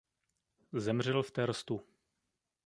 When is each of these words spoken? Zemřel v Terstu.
Zemřel 0.73 1.23
v 1.23 1.31
Terstu. 1.31 1.81